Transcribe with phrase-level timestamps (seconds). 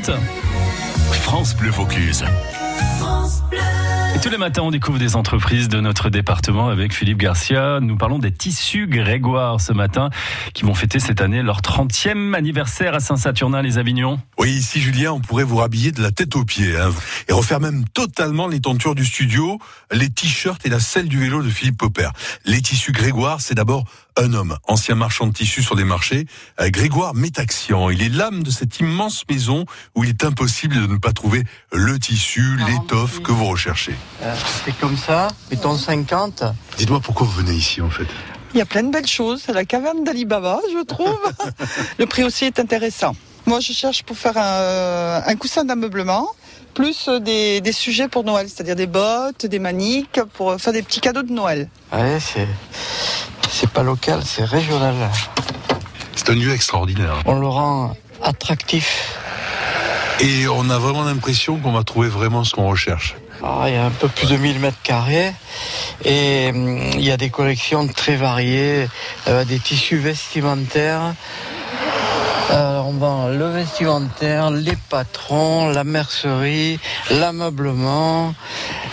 [0.00, 0.18] 6h30.
[1.12, 2.24] France Bleu Vaucluse.
[4.16, 7.80] Et tous les matins, on découvre des entreprises de notre département avec Philippe Garcia.
[7.82, 10.08] Nous parlons des tissus Grégoire ce matin
[10.54, 14.18] qui vont fêter cette année leur 30e anniversaire à Saint-Saturnin-les-Avignon.
[14.38, 16.94] Oui, ici Julien, on pourrait vous rhabiller de la tête aux pieds hein,
[17.28, 19.58] et refaire même totalement les tentures du studio,
[19.92, 22.08] les t-shirts et la selle du vélo de Philippe Popper.
[22.46, 23.84] Les tissus Grégoire, c'est d'abord
[24.16, 26.24] un homme, ancien marchand de tissus sur des marchés,
[26.58, 27.90] euh, Grégoire Métaxian.
[27.90, 31.44] Il est l'âme de cette immense maison où il est impossible de ne pas trouver
[31.70, 33.94] le tissu, l'étoffe que vous recherchez.
[34.22, 34.34] Euh,
[34.64, 36.44] c'est comme ça, mettons 50.
[36.78, 38.06] Dites-moi pourquoi vous venez ici en fait.
[38.54, 39.42] Il y a plein de belles choses.
[39.44, 41.18] C'est la caverne d'Alibaba, je trouve.
[41.98, 43.14] le prix aussi est intéressant.
[43.44, 46.28] Moi, je cherche pour faire un, un coussin d'ameublement,
[46.74, 51.00] plus des, des, sujets pour Noël, c'est-à-dire des bottes, des maniques, pour faire des petits
[51.00, 51.68] cadeaux de Noël.
[51.92, 52.48] Ouais, c'est,
[53.48, 54.94] c'est pas local, c'est régional.
[56.16, 57.22] C'est un lieu extraordinaire.
[57.24, 59.18] On le rend attractif.
[60.20, 63.16] Et on a vraiment l'impression qu'on va trouver vraiment ce qu'on recherche.
[63.42, 65.32] Ah, il y a un peu plus de 1000 mètres carrés
[66.04, 68.88] et hum, il y a des collections très variées,
[69.28, 71.14] euh, des tissus vestimentaires.
[72.50, 76.78] Euh, on vend le vestimentaire, les patrons, la mercerie,
[77.10, 78.34] l'ameublement,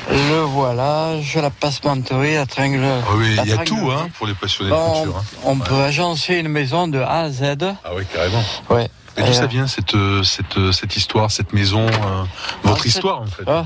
[0.09, 2.83] le voilage, la passementerie, la tringle.
[2.83, 5.17] Ah oui, il y a tout hein, pour les passionnés bon, de couture.
[5.17, 5.23] Hein.
[5.43, 7.43] On peut agencer une maison de A à Z.
[7.61, 8.43] Ah oui, carrément.
[8.69, 8.89] Ouais.
[9.17, 12.23] Et d'où ça vient cette, cette, cette histoire, cette maison, euh,
[12.63, 13.43] votre alors, histoire en fait?
[13.45, 13.65] Ah,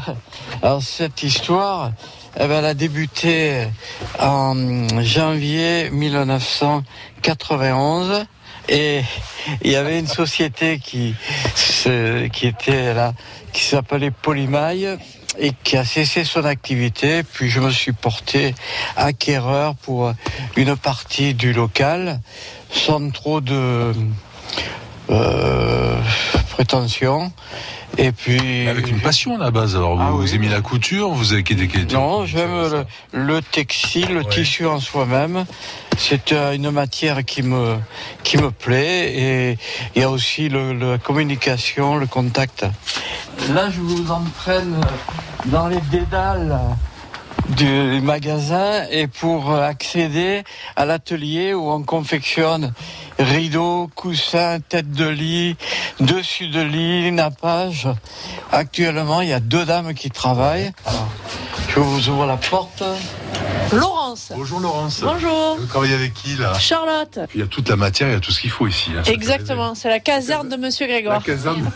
[0.61, 1.91] Alors cette histoire,
[2.35, 3.69] eh ben, elle a débuté
[4.19, 4.53] en
[5.01, 8.25] janvier 1991
[8.67, 9.01] et
[9.63, 11.15] il y avait une société qui,
[12.33, 13.13] qui était là,
[13.53, 14.97] qui s'appelait Polymaille
[15.39, 17.23] et qui a cessé son activité.
[17.23, 18.55] Puis je me suis porté
[18.95, 20.13] acquéreur pour
[20.55, 22.19] une partie du local
[22.71, 23.93] sans trop de
[25.09, 26.01] euh,
[26.61, 27.31] prétention.
[27.99, 29.75] Et puis avec une passion à la base.
[29.75, 30.33] Alors Ah vous, oui.
[30.35, 34.29] aimez la couture, vous avez quel- non, j'aime le, le textile, le Ouais.
[34.29, 35.45] tissu en soi-même.
[35.99, 37.77] C'est euh, une matière qui me
[38.23, 39.57] qui me plaît et
[39.95, 42.65] il y a aussi le, la communication, le contact.
[43.53, 44.81] Là, je vous entraîne
[45.45, 46.59] dans les dédales
[47.49, 50.43] du magasin et pour accéder
[50.75, 52.73] à l'atelier où on confectionne
[53.19, 55.55] rideaux, coussins, tête de lit,
[55.99, 57.87] dessus de lit, nappage.
[58.51, 60.71] Actuellement, il y a deux dames qui travaillent.
[61.77, 62.81] Je vous ouvre la porte.
[63.71, 64.31] Laurence.
[64.35, 65.01] Bonjour Laurence.
[65.03, 65.57] Bonjour.
[65.59, 66.57] Vous travaillez avec qui là?
[66.57, 67.19] Charlotte.
[67.35, 68.89] Il y a toute la matière, il y a tout ce qu'il faut ici.
[68.97, 70.87] hein, Exactement, c'est la caserne de Monsieur.
[70.87, 71.23] La Grégoire.
[71.23, 71.69] caserne,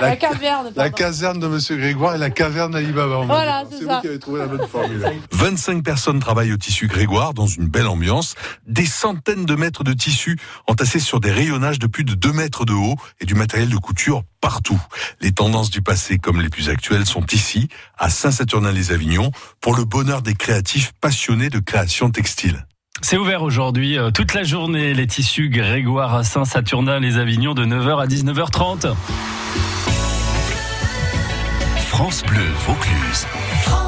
[0.00, 4.06] La caverne, la caserne de Monsieur Grégoire et la caverne va Voilà, c'est vous qui
[4.06, 5.04] avez trouvé la bonne formule.
[5.32, 8.36] 25 personnes travaillent au tissu Grégoire dans une belle ambiance.
[8.68, 10.38] Des centaines de mètres de tissu
[10.68, 13.76] entassés sur des rayonnages de plus de 2 mètres de haut et du matériel de
[13.78, 14.80] couture partout.
[15.20, 17.68] Les tendances du passé comme les plus actuelles sont ici,
[17.98, 19.30] à Saint-Saturnin-les-Avignon,
[19.60, 22.66] pour le bonheur des créatifs passionnés de création textile.
[23.02, 28.06] C'est ouvert aujourd'hui euh, toute la journée, les tissus Grégoire à Saint-Saturnin-les-Avignon de 9h à
[28.06, 28.94] 19h30.
[31.88, 33.26] France Bleu Vaucluse.
[33.62, 33.79] France